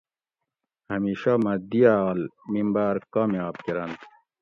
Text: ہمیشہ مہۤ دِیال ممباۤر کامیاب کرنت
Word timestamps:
ہمیشہ 0.91 1.31
مہۤ 1.43 1.57
دِیال 1.69 2.19
ممباۤر 2.51 2.95
کامیاب 3.13 3.55
کرنت 3.65 4.01